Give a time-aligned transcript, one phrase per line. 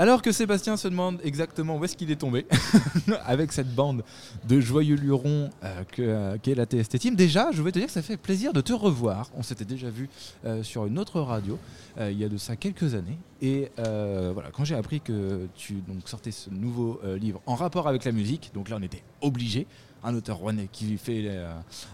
[0.00, 2.46] Alors que Sébastien se demande exactement où est-ce qu'il est tombé
[3.26, 4.02] avec cette bande
[4.48, 7.92] de joyeux lurons euh, euh, qu'est la TST Team, déjà, je vais te dire que
[7.92, 9.28] ça fait plaisir de te revoir.
[9.36, 10.08] On s'était déjà vu
[10.46, 11.58] euh, sur une autre radio
[12.00, 13.18] il y a de ça quelques années.
[13.42, 18.06] Et voilà, quand j'ai appris que tu donc, sortais ce nouveau livre en rapport avec
[18.06, 19.66] la musique, donc là on était obligé,
[20.02, 21.28] un auteur rouennais qui fait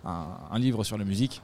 [0.04, 1.42] un livre sur la musique,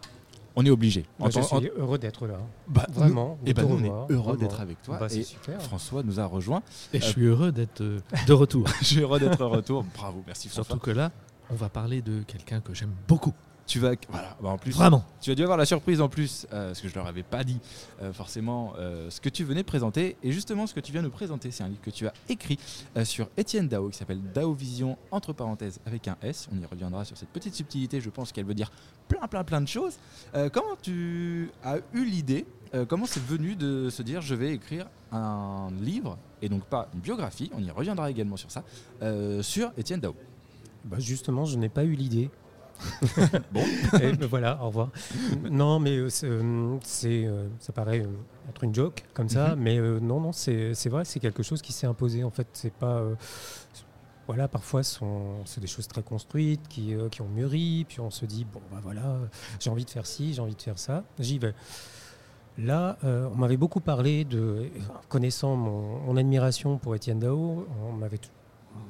[0.57, 1.05] on est obligé.
[1.19, 2.39] Moi, je suis heureux d'être là.
[2.69, 3.39] Bah, Vraiment.
[3.47, 4.99] Et ben de nous, on est heureux d'être avec toi.
[4.99, 5.61] Bah, et super.
[5.63, 6.63] François nous a rejoint.
[6.93, 8.67] Et je suis heureux d'être euh, de retour.
[8.81, 9.85] je suis heureux d'être de retour.
[9.95, 10.65] Bravo, merci François.
[10.65, 11.11] Surtout que là,
[11.51, 13.35] on va parler de quelqu'un que j'aime beaucoup.
[13.67, 15.05] Tu vas, voilà, bah, en plus, Vraiment.
[15.21, 17.45] tu as dû avoir la surprise en plus, euh, parce que je leur avais pas
[17.45, 17.59] dit
[18.03, 20.17] euh, forcément euh, ce que tu venais présenter.
[20.23, 22.59] Et justement, ce que tu viens nous présenter, c'est un livre que tu as écrit
[22.97, 26.49] euh, sur Étienne Dao, qui s'appelle Dao Vision, entre parenthèses, avec un S.
[26.53, 28.71] On y reviendra sur cette petite subtilité, je pense qu'elle veut dire
[29.09, 29.95] plein, plein, plein de choses.
[30.35, 34.53] Euh, comment tu as eu l'idée euh, Comment c'est venu de se dire je vais
[34.55, 38.65] écrire un livre, et donc pas une biographie, on y reviendra également sur ça,
[39.03, 40.17] euh, sur Étienne Dao?
[40.85, 42.29] Bah, justement, je n'ai pas eu l'idée.
[43.53, 43.63] Bon.
[44.01, 44.89] Et ben voilà, au revoir.
[45.51, 48.05] non, mais euh, c'est, euh, euh, ça paraît
[48.49, 49.63] être une joke comme ça, Mhm.
[49.63, 52.25] mais non, non, c'est vrai, c'est quelque chose qui s'est imposé.
[52.25, 53.03] En fait, c'est pas.
[54.27, 58.45] voilà, parfois, c'est des choses très construites qui, qui ont mûri, puis on se dit,
[58.53, 59.19] bon, bah voilà,
[59.61, 61.55] j'ai envie de faire ci, j'ai envie de faire ça, j'y vais.
[62.59, 64.69] Là, euh, on m'avait beaucoup parlé de,
[65.09, 68.19] connaissant mon, mon admiration pour Étienne Dao, on m'avait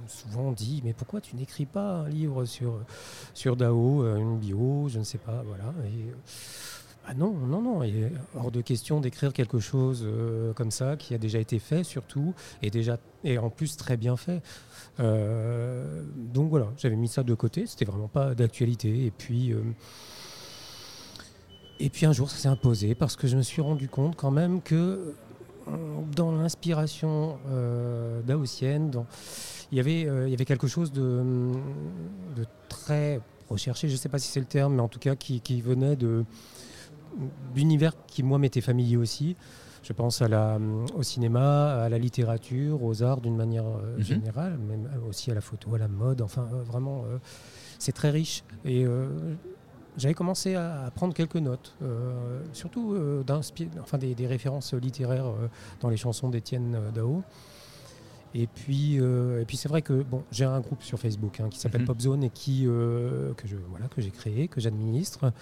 [0.06, 2.80] souvent dit, mais pourquoi tu n'écris pas un livre sur,
[3.34, 5.64] sur Dao, euh, une bio, je ne sais pas, voilà.
[5.84, 6.12] Euh,
[7.06, 10.96] ah non, non, non, il est hors de question d'écrire quelque chose euh, comme ça,
[10.96, 14.40] qui a déjà été fait surtout, et, déjà, et en plus très bien fait.
[15.00, 19.04] Euh, donc voilà, j'avais mis ça de côté, c'était vraiment pas d'actualité.
[19.06, 19.62] Et puis, euh,
[21.80, 24.30] et puis un jour, ça s'est imposé parce que je me suis rendu compte quand
[24.30, 25.14] même que
[25.68, 25.72] euh,
[26.14, 29.06] dans l'inspiration euh, daotienne, dans-
[29.72, 31.22] il, y avait, euh, il y avait quelque chose de,
[32.36, 35.16] de très recherché, je ne sais pas si c'est le terme, mais en tout cas
[35.16, 36.24] qui, qui venait de
[37.54, 39.36] d'univers qui moi m'était familier aussi.
[39.82, 40.58] Je pense à la,
[40.94, 44.02] au cinéma, à la littérature, aux arts d'une manière euh, Mhm.
[44.04, 46.22] générale, même aussi à la photo, à la mode.
[46.22, 47.18] Enfin, euh, vraiment, euh,
[47.78, 48.44] c'est très riche.
[48.64, 49.08] Et euh,
[49.98, 53.24] j'avais commencé à, prendre quelques notes, euh, surtout euh,
[53.80, 55.48] enfin, des, des références littéraires euh,
[55.80, 57.22] dans les chansons d'Étienne euh, Dao.
[58.34, 61.48] Et puis, euh, et puis c'est vrai que bon, j'ai un groupe sur Facebook hein,
[61.50, 61.86] qui s'appelle Mhm.
[61.86, 65.32] Popzone et qui euh, que je voilà que j'ai créé, que j'administre.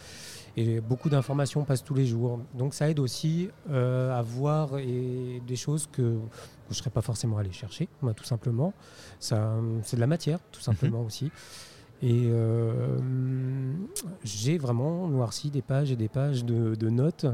[0.57, 2.41] Et beaucoup d'informations passent tous les jours.
[2.55, 6.19] Donc ça aide aussi euh, à voir et des choses que, que
[6.71, 8.73] je ne serais pas forcément allé chercher, bah, tout simplement.
[9.21, 11.31] Ça, c'est de la matière, tout simplement aussi.
[12.03, 12.99] Et euh,
[14.25, 17.27] j'ai vraiment noirci des pages et des pages de, de notes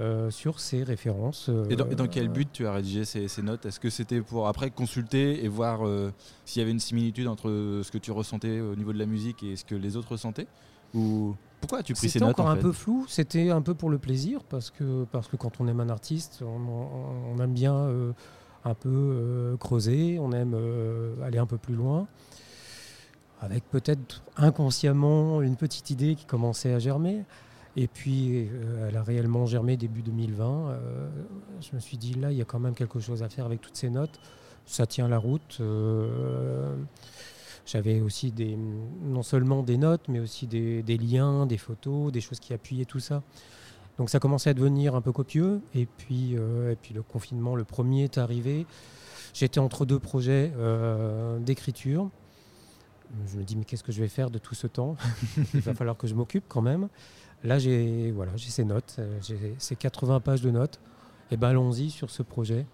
[0.00, 1.50] euh, sur ces références.
[1.68, 3.66] Et dans, et dans euh, quel but tu as rédigé ces, ces notes?
[3.66, 6.12] Est-ce que c'était pour après consulter et voir euh,
[6.44, 7.48] s'il y avait une similitude entre
[7.82, 10.46] ce que tu ressentais au niveau de la musique et ce que les autres ressentaient?
[10.94, 13.74] Ou pourquoi as-tu pris ces C'était notes encore en un peu flou, c'était un peu
[13.74, 17.74] pour le plaisir, parce que, parce que quand on aime un artiste, on, aime bien
[17.74, 18.12] euh,
[18.64, 22.06] un peu euh, creuser, on aime euh, aller un peu plus loin,
[23.40, 27.24] avec peut-être inconsciemment une petite idée qui commençait à germer.
[27.76, 30.70] Et puis, euh, elle a réellement germé début 2020.
[30.70, 31.08] Euh,
[31.60, 33.60] je me suis dit, là, il y a quand même quelque chose à faire avec
[33.60, 34.20] toutes ces notes.
[34.64, 35.58] Ça tient la route.
[35.60, 36.76] euh,
[37.66, 38.32] j'avais aussi
[39.02, 42.84] non seulement des notes, mais aussi des, des liens, des photos, des choses qui appuyaient
[42.84, 43.22] tout ça.
[43.96, 45.62] Donc ça commençait à devenir un peu copieux.
[45.74, 48.66] Et puis, et puis le confinement, le premier est arrivé.
[49.32, 50.52] J'étais entre deux projets
[51.40, 52.10] d'écriture.
[53.26, 54.96] Je me dis, mais qu'est-ce que je vais faire de tout ce temps?
[55.54, 56.88] Il va falloir que je m'occupe quand même.
[57.42, 60.80] Là, j'ai j'ai ces notes, euh, j'ai ces 80 pages de notes.
[61.30, 62.66] Et ben allons-y sur ce projet.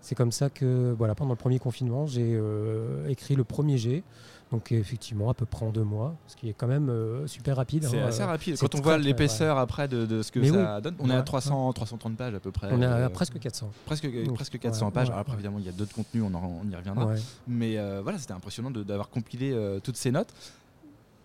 [0.00, 4.02] C'est comme ça que, voilà, pendant le premier confinement, j'ai euh, écrit le premier G.
[4.50, 7.56] Donc effectivement, à peu près en deux mois, ce qui est quand même euh, super
[7.56, 7.84] rapide.
[7.86, 8.56] C'est hein, assez euh, rapide.
[8.58, 11.18] Quand on voit l'épaisseur après de, de ce que Mais ça donne, on est à
[11.18, 11.22] Ouais.
[11.24, 12.68] 300, 330 pages à peu près.
[12.72, 13.70] On est à euh, presque 400.
[13.84, 15.08] presque, Donc, presque 400 ouais, pages.
[15.08, 15.36] ouais, Alors après, ouais.
[15.40, 17.04] évidemment, il y a d'autres contenus, on, en- on y reviendra.
[17.06, 17.16] Ouais.
[17.46, 19.54] Mais euh, voilà, c'était impressionnant d'avoir compilé
[19.84, 20.32] toutes ces notes.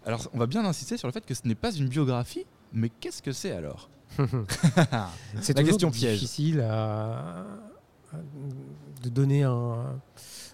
[0.05, 2.89] Alors, on va bien insister sur le fait que ce n'est pas une biographie, mais
[2.89, 3.87] qu'est-ce que c'est alors
[5.41, 6.15] C'est La question piège.
[6.19, 7.45] difficile à,
[8.13, 8.17] à-
[9.01, 9.95] de donner un,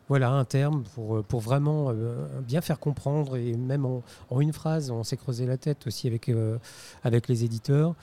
[0.10, 3.38] voilà, un terme pour, pour vraiment euh, bien faire comprendre.
[3.38, 6.58] Et même en, en une phrase, on s'est creusé la tête aussi avec, euh,
[7.04, 7.96] avec les éditeurs.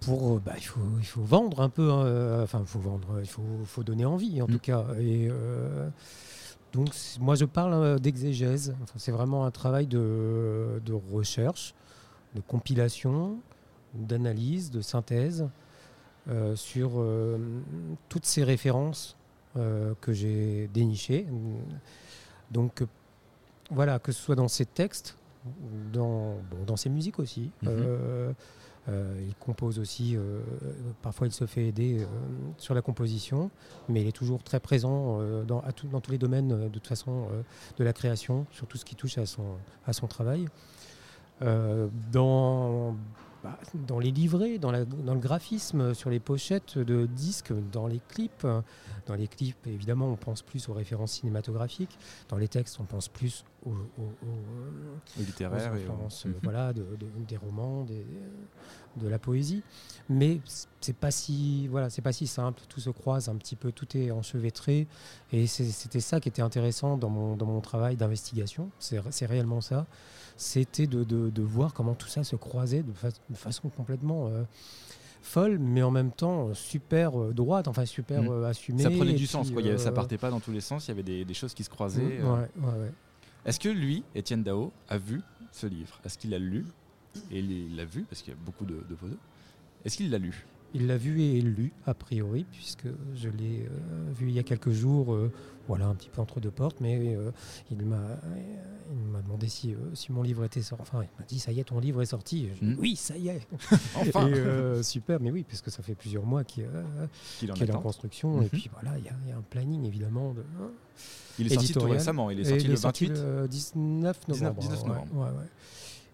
[0.00, 2.78] Pour, euh, bah, il, faut, il faut vendre un peu, hein, euh, enfin, il faut
[2.80, 4.52] vendre, il faut, faut donner envie en Mm.
[4.52, 4.84] tout cas.
[5.00, 5.88] Et, euh,
[6.72, 6.90] donc,
[7.20, 8.74] moi, je parle euh, d'exégèse.
[8.82, 11.74] Enfin, c'est vraiment un travail de, de recherche,
[12.34, 13.36] de compilation,
[13.94, 15.48] d'analyse, de synthèse
[16.28, 17.38] euh, sur euh,
[18.08, 19.23] toutes ces références euh,
[19.54, 21.26] que j'ai dénichés.
[22.50, 22.86] Donc euh,
[23.70, 25.16] voilà, que ce soit dans ses textes,
[25.92, 27.50] dans, bon, dans ses musiques aussi.
[27.62, 27.68] Mhm.
[27.70, 28.32] Euh,
[28.90, 30.40] euh, il compose aussi, euh,
[31.00, 32.06] parfois il se fait aider euh,
[32.58, 33.50] sur la composition,
[33.88, 36.64] mais il est toujours très présent euh, dans, à tout- dans tous les domaines euh,
[36.68, 37.40] de toute façon euh,
[37.78, 40.46] de la création, sur tout ce qui touche à son, à son travail.
[41.42, 42.94] Euh, dans,
[43.44, 48.00] bah, dans les livrets, dans, dans le graphisme, sur les pochettes de disques, dans les
[48.08, 48.46] clips.
[49.06, 51.98] Dans les clips, évidemment, on pense plus aux références cinématographiques.
[52.30, 55.72] Dans les textes, on pense plus aux, aux- aux- Au littéraire.
[55.72, 56.34] aux et au- euh, Mhm.
[56.42, 58.06] voilà, de- de- des romans, des-
[58.96, 59.62] de la poésie.
[60.08, 60.40] Mais
[60.80, 62.60] c'est pas si voilà, c'est pas si simple.
[62.68, 64.86] Tout se croise un petit peu, tout est enchevêtré.
[65.32, 68.70] Et c'était ça qui était intéressant dans mon, dans mon travail d'investigation.
[68.78, 69.86] C'est réellement ça.
[70.36, 74.26] C'était de, de- de voir comment tout ça se croisait de, fa- de façon complètement
[74.28, 74.42] euh,
[75.22, 78.82] folle, mais en même temps euh, super euh, droite, enfin super euh, assumée.
[78.82, 79.62] Ça prenait du sens, quoi.
[79.62, 81.54] Avait- ça euh, partait pas dans tous les sens, il y avait des, des choses
[81.54, 82.02] qui se croisaient.
[82.02, 82.34] ouais, euh.
[82.60, 82.92] ouais, ouais.
[83.44, 85.20] Est-ce que lui, Étienne Dao, a vu
[85.52, 86.00] ce livre?
[86.04, 86.64] Est-ce qu'il l'a lu?
[87.30, 89.18] Et il l'a vu, parce qu'il y a beaucoup de, de photos.
[89.84, 90.46] Est-ce qu'il l'a lu?
[90.74, 94.42] Il l'a vu et lu, a priori, puisque je l'ai euh, vu il y a
[94.42, 95.30] quelques jours, euh,
[95.68, 97.30] voilà, un petit peu entre deux portes, mais euh,
[97.70, 98.00] il m'a
[98.90, 100.82] il m'a demandé si, euh, si mon livre était sorti.
[100.82, 102.48] Enfin, il m'a dit, ça y est, ton livre est sorti.
[102.60, 102.76] Je Mm.
[102.78, 103.40] Oui, ça y est.
[103.96, 108.42] Enfin Et, super, mais oui, parce que ça fait plusieurs mois qu'il est en construction.
[108.42, 110.34] Et puis voilà, il y, a- il y a un planning, évidemment.
[110.34, 110.42] De,
[111.38, 113.22] Il est sorti tout récemment, il est sorti il le est sorti 28.
[113.22, 114.60] le 19 novembre.
[114.60, 115.14] 19 ouais, novembre.
[115.14, 115.48] ouais, ouais.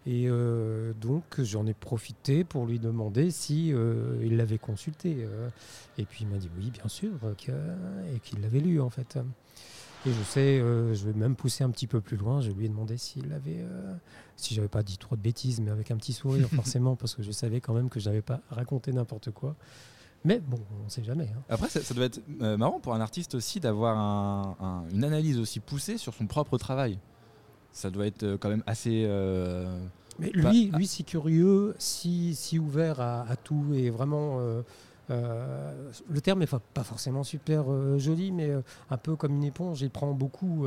[0.06, 5.18] Et euh, donc j'en ai profité pour lui demander si euh, il l'avait consulté.
[5.20, 5.48] euh.
[5.98, 7.10] et puis il m'a dit oui, bien sûr,
[7.44, 7.52] que-
[8.14, 9.18] et qu'il l'avait lu en fait.
[10.06, 12.40] Et je sais, euh, je vais même pousser un petit peu plus loin.
[12.40, 13.92] Je lui ai demandé s'il l'avait, euh,
[14.36, 17.22] si j'avais pas dit trop de bêtises, mais avec un petit sourire forcément, parce que
[17.22, 19.54] je savais quand même que je n'avais pas raconté n'importe quoi.
[20.24, 21.28] Mais bon, on ne sait jamais.
[21.36, 21.42] hein.
[21.50, 25.04] Après, ça, ça doit être euh, marrant pour un artiste aussi d'avoir un- un- une
[25.04, 26.98] analyse aussi poussée sur son propre travail.
[27.72, 29.04] Ça doit être euh, quand même assez.
[29.06, 29.80] euh,
[30.18, 34.38] Mais lui, lui si curieux, si, si ouvert à, à tout et vraiment.
[34.40, 34.62] euh,
[36.08, 39.82] le terme n'est pas forcément super euh, joli, mais euh, un peu comme une éponge.
[39.82, 40.66] Il prend beaucoup,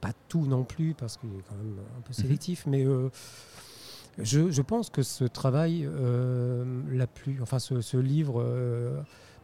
[0.00, 2.86] pas tout non plus, parce qu'il est quand même un peu sélectif, mais
[4.18, 5.86] je, je pense que ce travail
[6.90, 8.42] l'a plu, enfin ce, ce livre,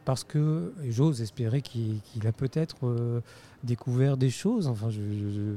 [0.05, 3.21] parce que j'ose espérer qu'il a peut-être euh,
[3.63, 4.67] découvert des choses.
[4.67, 5.55] Enfin, je, je,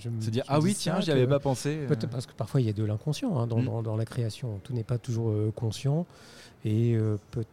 [0.00, 1.86] je- je dire ah oui tiens j'y avais pas pensé.
[1.90, 2.06] euh.
[2.10, 3.64] Parce que parfois il y a de l'inconscient hein, dans, Mm.
[3.66, 4.58] dans- dans la création.
[4.64, 6.06] Tout n'est pas toujours euh, conscient.
[6.64, 7.44] Et euh, peut-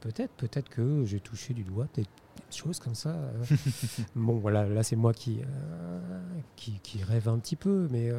[0.00, 2.08] peut-être, peut-être que j'ai touché du doigt des, des
[2.56, 3.14] choses comme ça.
[4.16, 5.40] bon, voilà, là c'est moi qui,
[6.56, 8.10] qui, qui rêve un petit peu, mais.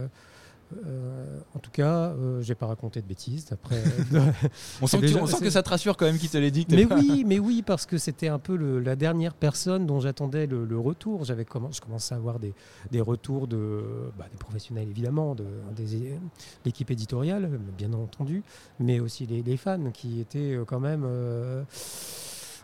[0.78, 3.48] Euh, euh, en tout cas, euh, j'ai pas raconté de bêtises.
[3.52, 3.82] Après,
[4.82, 6.52] on sent, que, déjà- on sent que ça te rassure quand même qu'il te l'ait
[6.52, 6.66] dit.
[6.66, 9.86] que mais pas- oui, mais oui, parce que c'était un peu le- la dernière personne
[9.86, 11.24] dont j'attendais le, le retour.
[11.26, 12.54] J'avais je commençais à avoir des,
[12.92, 13.84] des retours de
[14.18, 16.18] bah, des professionnels évidemment, de des-
[16.66, 18.44] l'équipe éditoriale bien entendu,
[18.80, 21.04] mais aussi les, les fans qui étaient euh, quand même.
[21.06, 21.64] euh,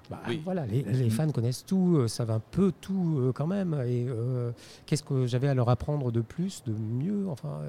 [0.10, 0.42] bah, Oui.
[0.44, 3.74] Voilà, les, les fans connaissent tout, euh, savent un peu tout euh, quand même.
[3.86, 4.52] Et euh,
[4.86, 7.60] qu'est-ce que j'avais à leur apprendre de plus, de mieux, enfin.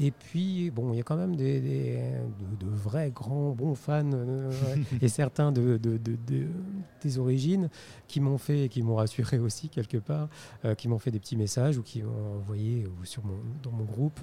[0.00, 2.12] et puis, bon, il y a quand même des, des-
[2.60, 4.08] de, de vrais grands bons fans
[5.02, 6.46] et certains de, de- de- de-
[7.02, 7.68] des origines
[8.06, 10.28] qui m'ont fait, qui m'ont rassuré aussi quelque part,
[10.76, 13.84] qui m'ont fait des petits messages ou qui m'ont envoyé ou sur mon, dans mon
[13.84, 14.20] groupe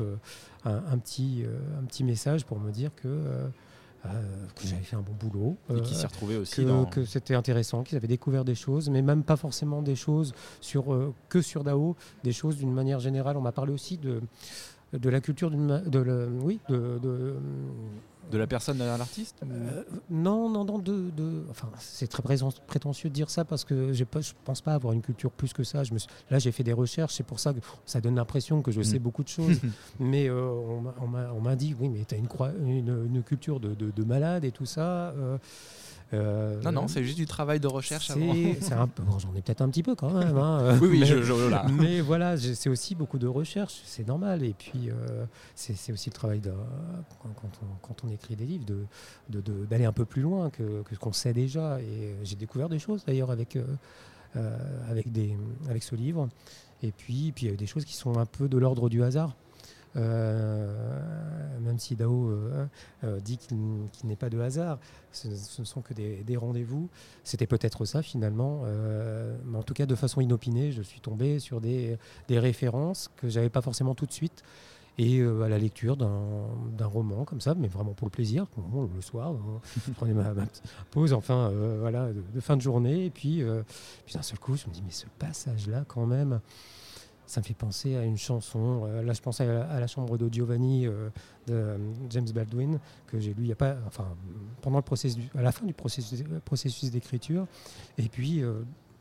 [0.64, 1.44] un, un petit,
[1.82, 3.08] un petit message pour me dire que,
[4.56, 5.58] que j'avais fait un bon boulot.
[5.70, 6.86] Et qui euh, s'y retrouvait aussi que, dans.
[6.86, 10.94] que c'était intéressant, qu'ils avaient découvert des choses, mais même pas forcément des choses sur,
[10.94, 13.38] euh, que sur Dao, des choses d'une manière générale.
[13.38, 14.22] On m'a parlé aussi de,
[14.94, 17.36] de la culture, d'une de, le- oui, de, de,
[18.32, 22.24] De la personne derrière l'artiste euh, non, non, non, de, de- enfin, c'est très
[22.68, 25.64] prétentieux de dire ça parce que pas, je pense pas avoir une culture plus que
[25.64, 25.84] ça.
[25.84, 28.62] Je me suis- là, j'ai fait des recherches, c'est pour ça que ça donne l'impression
[28.62, 29.04] que je sais Mm.
[29.04, 29.60] beaucoup de choses.
[30.00, 33.22] mais euh, on m'a- on m'a- dit, oui, mais tu as une, croi- une, une
[33.24, 35.10] culture de, de- de malade et tout ça.
[35.12, 35.38] euh,
[36.14, 38.22] euh, Non, non, c'est juste du travail de recherche avant.
[39.04, 40.38] bon, j'en ai peut-être un petit peu quand même.
[40.38, 41.66] hein, Oui, oui, mais- je, je- voilà.
[41.72, 44.44] mais voilà, c'est aussi beaucoup de recherche, c'est normal.
[44.44, 46.52] Et puis, euh, c'est aussi le travail de,
[47.22, 47.30] quand,
[47.64, 48.86] on, quand on écrit des livres, d'aller
[49.30, 51.80] de, de- d'aller un peu plus loin que, que ce qu'on sait déjà.
[51.82, 54.58] Et euh, j'ai découvert des choses d'ailleurs avec, euh,
[54.90, 55.36] avec, des,
[55.70, 56.30] avec ce livre.
[56.84, 58.90] Et puis, puis il y a eu des choses qui sont un peu de l'ordre
[58.90, 59.36] du hasard.
[59.96, 62.68] Euh, même si Dao euh,
[63.04, 63.58] euh, dit qu'il
[64.04, 64.78] n'est pas de hasard,
[65.12, 66.90] ce, ne sont que des, rendez-vous.
[67.24, 68.64] C'était peut-être ça finalement,
[69.46, 71.98] mais en tout cas de façon inopinée, je suis tombé sur des,
[72.30, 74.44] références que j'avais pas forcément tout de suite.
[74.98, 78.48] et à la lecture d'un roman comme ça, mais vraiment pour le plaisir.
[78.94, 79.38] Le soir, euh,
[79.88, 80.46] je prenais ma, ma
[80.92, 83.44] pause, enfin de, fin de journée, et puis
[84.14, 86.42] d'un seul coup, je me dis mais ce passage-là quand même.
[87.28, 88.84] Ça me fait penser à une chanson.
[88.86, 91.10] euh, là, je pensais à la, chambre de Giovanni euh,
[91.48, 91.78] de euh,
[92.10, 94.08] James Baldwin que j'ai lu il y a pas, enfin
[94.62, 97.48] pendant le processus, à la fin du processus, d'écriture.
[97.98, 98.44] Et puis,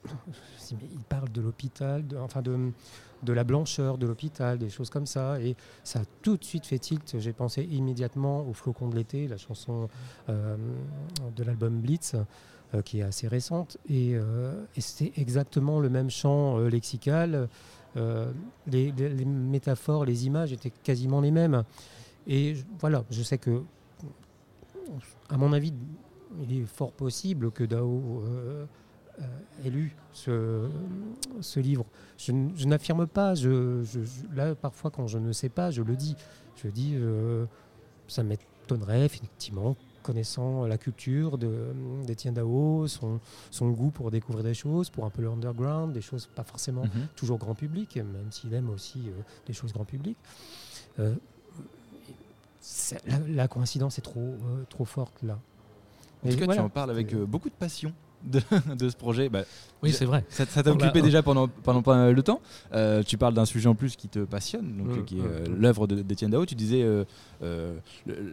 [0.70, 2.70] il parle de l'hôpital, de- enfin de,
[3.22, 5.40] de la blancheur de l'hôpital, des choses comme ça.
[5.40, 7.18] Et ça a tout de suite fait tilt.
[7.18, 9.88] J'ai pensé immédiatement au Flocon de l'été, la chanson
[10.28, 12.16] de l'album Blitz,
[12.84, 13.78] qui est assez récente.
[13.88, 17.48] Et, euh, et c'était exactement le même champ lexical.
[17.96, 18.32] Euh,
[18.66, 18.92] les,
[19.24, 21.64] métaphores, les images étaient quasiment les mêmes.
[22.26, 23.62] Et voilà, je sais que,
[25.28, 25.72] à mon avis,
[26.42, 28.66] il est fort possible que Dao euh,
[29.20, 29.24] euh,
[29.64, 30.68] ait lu ce,
[31.56, 31.84] livre.
[32.18, 32.32] Je,
[32.66, 33.34] n'affirme pas,
[34.34, 36.16] là parfois quand je ne sais pas, je le dis.
[36.56, 36.96] Je dis,
[38.08, 41.72] ça m'étonnerait effectivement, connaissant la culture de-
[42.06, 43.18] d'Étienne Dao, son,
[43.50, 46.82] son goût pour découvrir des choses, pour un peu le underground, des choses pas forcément
[46.84, 47.08] Mhm.
[47.16, 49.12] toujours grand public, même s'il aime aussi euh,
[49.46, 50.16] des choses grand public.
[51.00, 51.14] Euh,
[53.06, 55.38] la, la coïncidence est trop, euh, trop forte là.
[56.24, 56.60] En tout cas, voilà.
[56.62, 57.92] tu en parles avec euh, beaucoup de passion
[58.24, 58.40] de,
[58.76, 59.28] de ce projet.
[59.28, 59.42] Bah,
[59.82, 60.24] Oui, c'est vrai.
[60.28, 62.40] ça t'a occupé déjà pendant, pendant pas mal de temps.
[62.72, 65.22] Euh, tu parles d'un sujet en plus qui te passionne, donc, Mm, euh, qui est
[65.22, 66.44] euh, l'œuvre de- d'Étienne Dao.
[66.46, 67.04] Tu disais, euh,
[67.42, 67.76] euh,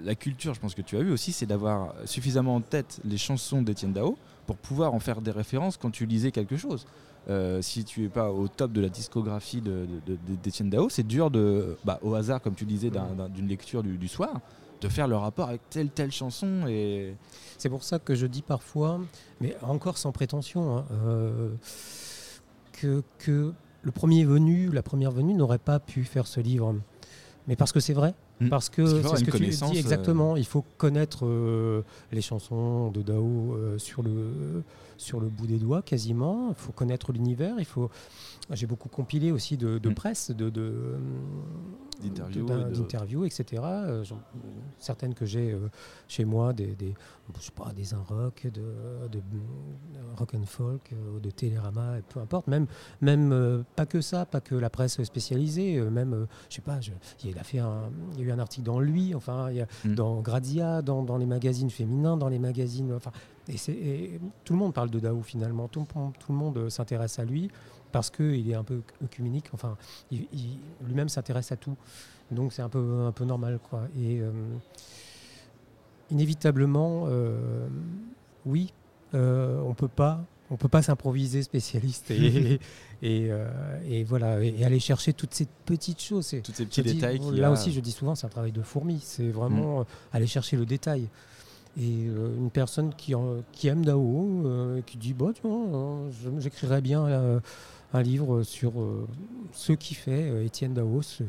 [0.04, 3.18] la culture, je pense que tu as eu aussi, c'est d'avoir suffisamment en tête les
[3.18, 4.18] chansons d'Étienne Dao
[4.48, 6.86] pour pouvoir en faire des références quand tu lisais quelque chose.
[7.30, 10.90] Euh, si tu es pas au top de la discographie de- de- de- d'Étienne Dao,
[10.90, 14.08] c'est dur de, bah, au hasard, comme tu disais, d'un- d'un- d'une lecture du, du
[14.08, 14.40] soir,
[14.82, 17.16] de faire le rapport avec telle telle chanson et
[17.58, 19.00] C'est pour ça que je dis parfois,
[19.40, 21.50] mais encore sans prétention, hein, euh,
[22.74, 26.76] que, que le premier venu, la première venue n'aurait pas pu faire ce livre.
[27.48, 28.14] Mais parce que c'est vrai.
[28.40, 28.50] Mm.
[28.50, 30.36] Parce que c'est ce une que tu connaissance, dis euh, exactement.
[30.38, 34.64] Il faut connaître euh, les chansons de Dao euh, sur, le,
[34.98, 36.50] sur le bout des doigts quasiment.
[36.50, 37.56] Il faut connaître l'univers.
[37.60, 37.90] Il faut.
[38.52, 39.94] J'ai beaucoup compilé aussi de, de Mm.
[39.94, 40.74] presse, de, de,
[42.04, 43.62] D'interviews etc.
[43.64, 44.04] Euh,
[44.80, 45.70] certaines que j'ai euh,
[46.08, 46.94] chez moi, des, des,
[47.40, 49.22] je sais pas, des un rock, de, de, de
[50.18, 52.48] rock and folk, euh, de Télérama, peu importe.
[52.48, 52.66] Même,
[53.02, 56.62] même euh, pas que ça, pas que la presse spécialisée, euh, même, euh, je sais
[56.62, 56.92] pas, je-
[57.24, 59.62] il a fait un, il y a eu un article dans lui, enfin, il y
[59.62, 59.96] a, Mm.
[59.96, 63.12] dans Grazia, dans, dans les magazines féminins, dans les magazines, enfin,
[63.48, 66.58] et, et tout le monde parle de Dao finalement, tout, le monde- tout le monde
[66.58, 67.50] euh, s'intéresse à lui
[67.92, 69.76] parce qu'il est un peu œcuménique, enfin,
[70.12, 71.76] il- il- lui-même s'intéresse à tout.
[72.32, 73.60] Donc c'est un peu, un peu normal.
[73.70, 73.82] Quoi.
[74.00, 74.32] Et euh,
[76.10, 77.68] inévitablement, euh,
[78.46, 78.74] oui,
[79.14, 80.22] euh, on peut pas.
[80.52, 82.60] On peut pas s'improviser spécialiste et,
[83.02, 83.48] et, euh,
[83.90, 86.36] et voilà et aller chercher toutes ces petites choses.
[86.44, 87.52] Tous ces petits dis- détails là a.
[87.52, 89.00] aussi, je dis souvent, c'est un travail de fourmi.
[89.02, 91.08] C'est vraiment euh, aller chercher le détail.
[91.80, 96.10] Et euh, une personne qui, en- qui aime Dao, euh, qui dit bah, tiens, euh,
[96.22, 97.42] je- j'écrirais bien
[97.94, 98.74] un livre sur
[99.54, 101.24] ce qui fait Étienne Dao, ce-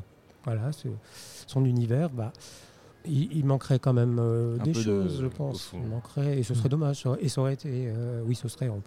[0.45, 0.89] voilà, ce-
[1.47, 2.33] son univers, bah,
[3.07, 5.71] il, il manquerait quand même euh, des de- choses, je pense.
[5.75, 7.03] Il manquerait, et ce serait dommage.
[7.03, 8.81] ça- Et ça aurait été, euh, oui, ce serait, on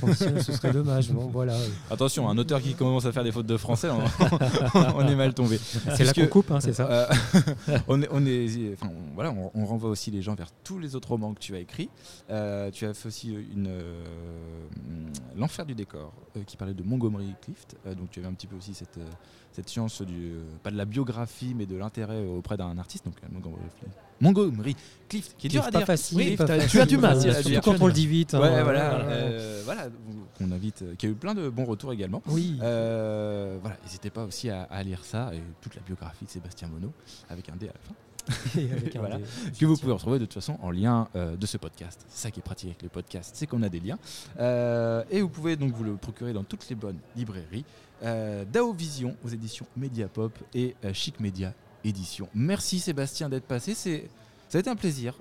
[0.00, 1.10] condition, ce serait dommage.
[1.12, 1.56] Bon, voilà,
[1.90, 4.00] Attention, un auteur qui commence à faire des fautes de français, on,
[4.96, 5.58] on est mal tombé.
[5.96, 6.88] c'est là qu'on coupe, hein, c'est ça.
[6.90, 10.78] Euh, on est, on est, enfin, on- voilà, on, renvoie aussi les gens vers tous
[10.78, 11.90] les autres romans que tu as écrits.
[12.28, 13.70] Tu as fait aussi une
[15.36, 16.12] l'enfer du décor,
[16.46, 17.76] qui parlait de Montgomery Clift.
[17.96, 18.98] Donc tu avais un petit peu aussi cette
[19.52, 23.04] cette science du euh, pas de la biographie, mais de l'intérêt auprès d'un artiste.
[23.04, 24.76] Donc euh, Montgomery Clift, Montgomery
[25.08, 25.86] Clift, qui est dur à pas dire.
[25.86, 26.16] facile.
[26.18, 28.34] Oui, pas tu as du mal, surtout quand on le dit vite.
[28.34, 29.88] hein, Ouais, voilà, euh, euh, voilà,
[30.38, 32.22] qu'on invite, euh, qui a eu plein de bons retours également.
[32.26, 32.58] Oui.
[32.62, 36.68] Euh, voilà, n'hésitez pas aussi à, à lire ça et toute la biographie de Sébastien
[36.68, 36.92] Monod
[37.28, 37.94] avec un D à la fin.
[38.94, 39.18] Voilà.
[39.58, 42.04] que vous pouvez retrouver de toute façon en lien euh, de ce podcast.
[42.08, 43.98] C'est ça qui est pratique avec les podcasts, c'est qu'on a des liens.
[44.38, 47.64] Euh, et vous pouvez donc vous le procurer dans toutes les bonnes librairies.
[48.04, 52.28] Euh, Dao Vision aux éditions Mediapop et euh, Chic Media Édition.
[52.34, 53.74] Merci Sébastien d'être passé.
[53.74, 54.08] C'est
[54.52, 55.14] ça a été un plaisir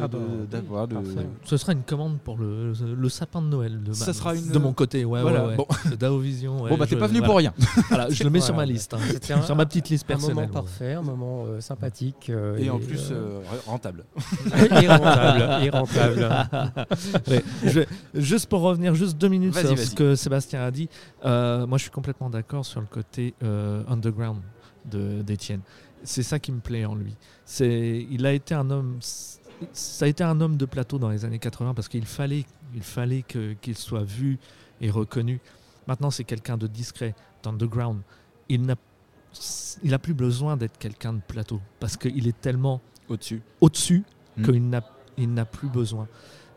[0.00, 1.26] ah bah, oui, d'avoir de, parfait.
[1.44, 4.52] Ce sera une commande pour le, le sapin de Noël de, Ça ma- sera une-
[4.52, 5.04] de mon côté.
[5.04, 5.56] Ouais, Voilà, ouais, ouais.
[5.56, 5.66] bon.
[5.90, 6.62] De Dao Vision.
[6.62, 7.26] ouais, Bon bah t'es pas venu voilà.
[7.26, 7.52] pour rien.
[7.88, 8.94] Voilà, je le mets sur ma liste.
[8.94, 8.98] hein.
[9.30, 10.34] Un- sur ma petite liste un personnelle.
[10.36, 10.52] moment ouais.
[10.52, 12.30] parfait, un moment euh, sympathique.
[12.30, 14.04] euh, Et en plus euh, euh, rentable.
[14.80, 15.64] et rentable.
[15.64, 16.28] et rentable.
[17.26, 20.88] Ouais, je vais- juste pour revenir juste deux minutes sur ce que Sébastien a dit,
[21.24, 24.38] euh, moi je suis complètement d'accord sur le côté euh, underground
[24.84, 25.60] de- d'Étienne.
[26.02, 27.16] C'est ça qui me plaît en lui.
[27.44, 28.98] C'est, il a été un homme,
[29.72, 32.82] ça a été un homme de plateau dans les années 80 parce qu'il fallait, il
[32.82, 34.38] fallait que- qu'il soit vu
[34.80, 35.40] et reconnu.
[35.86, 38.00] Maintenant c'est quelqu'un de discret, d'underground.
[38.48, 38.76] Il n'a
[39.82, 43.42] il n'a plus besoin d'être quelqu'un de plateau parce qu'il est tellement Au-dessus.
[43.60, 44.04] au-dessus
[44.36, 44.42] Mm.
[44.44, 44.82] qu'il n'a
[45.18, 46.08] il n'a plus besoin.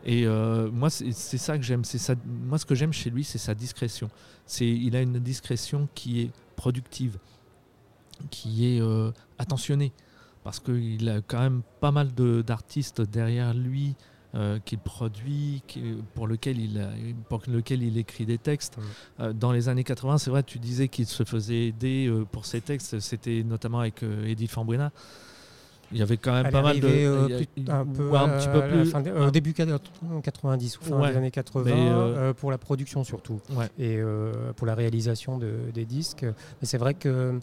[0.04, 1.84] Et euh, moi, c'est c'est ça que j'aime.
[1.84, 2.14] C'est ça.
[2.26, 4.08] Moi, ce que j'aime chez lui, c'est sa discrétion.
[4.46, 7.18] C'est il a une discrétion qui est productive,
[8.30, 9.92] qui est euh, attentionnée,
[10.44, 13.94] parce qu'il a quand même pas mal de- d'artistes derrière lui.
[14.36, 16.90] euh, qu'il produit, qui- pour lequel, il a-
[17.28, 18.78] pour lequel il écrit des textes.
[19.18, 22.46] Euh, dans les années 80, c'est vrai, tu disais qu'il se faisait aider euh, pour
[22.46, 24.92] ses textes, c'était notamment avec Edith Fambrina.
[25.90, 26.86] Il y avait quand même Elle pas mal de.
[26.86, 28.84] plus- un peu, ou un petit peu plus.
[28.88, 29.00] fin
[29.32, 31.92] début 90 ou fin Ouais, des années 80 mais, euh,
[32.30, 33.68] euh, pour la production surtout Ouais.
[33.80, 33.98] et
[34.54, 36.22] pour la réalisation de- des disques.
[36.22, 37.40] Mais c'est vrai que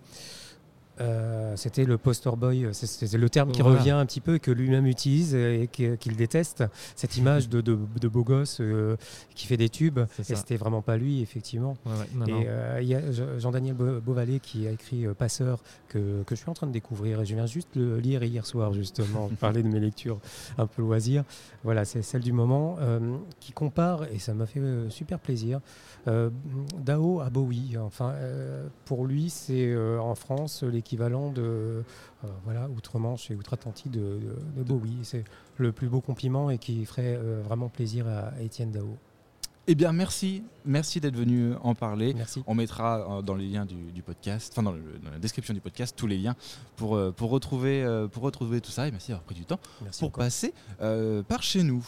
[0.99, 3.79] euh, c'était le poster boy, c'est- c'est le terme qui Voilà.
[3.79, 6.63] revient un petit peu que lui-même utilise et qu'il déteste.
[6.95, 8.95] Cette image de, de- de beau gosse euh,
[9.35, 9.99] qui fait des tubes.
[10.19, 11.77] Et c'était vraiment pas lui, effectivement.
[11.85, 12.41] Ouais, ouais, non, non.
[12.41, 16.23] Et euh, il y a Je- Jean-Daniel Beau- Beauvalet qui a écrit euh, Passeur, que,
[16.23, 17.21] que je suis en train de découvrir.
[17.21, 20.19] Et je viens juste le lire hier soir, justement, parler de mes lectures
[20.57, 21.23] un peu loisirs.
[21.63, 22.99] Voilà, c'est celle du moment, euh,
[23.39, 25.59] qui compare, et ça m'a fait euh, super plaisir,
[26.07, 26.29] euh,
[26.79, 27.77] Dao à Bowie.
[27.77, 31.83] Enfin, euh, pour lui, c'est euh, en France l'équivalent de euh,
[32.45, 34.99] voilà, Outre-Manche et Outre-Atlantique de, de- de Bowie.
[35.03, 35.25] C'est
[35.57, 38.95] le plus beau compliment et qui ferait euh, vraiment plaisir à, à Étienne Dao.
[39.69, 40.43] Eh bien, merci.
[40.63, 42.13] Merci d'être venu en parler.
[42.13, 42.41] Merci.
[42.47, 45.53] On mettra euh, dans les liens du, du podcast, enfin dans, le- dans la description
[45.53, 46.35] du podcast, tous les liens
[46.77, 48.87] pour, pour, retrouver, pour retrouver tout ça.
[48.87, 50.23] Et merci d'avoir pris du temps Merci pour encore.
[50.23, 51.85] passer euh, par chez nous.